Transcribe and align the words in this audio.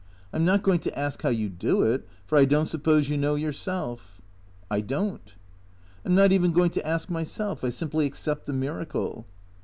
I 0.33 0.37
'm 0.37 0.45
not 0.45 0.63
going 0.63 0.79
to 0.79 0.97
ask 0.97 1.21
how 1.21 1.29
you 1.29 1.47
do 1.47 1.83
it, 1.83 2.07
for 2.25 2.35
I 2.35 2.45
don't 2.45 2.65
suppose 2.65 3.07
you 3.07 3.17
know 3.19 3.35
yourself."'' 3.35 4.19
I 4.77 4.81
don't."" 4.81 5.35
I 6.03 6.09
'm 6.09 6.15
not 6.15 6.31
even 6.31 6.53
going 6.53 6.71
to 6.71 6.87
ask 6.87 7.07
myself. 7.11 7.63
I 7.63 7.69
simply 7.69 8.07
accept 8.07 8.47
the 8.47 8.53
miracle." 8.53 9.27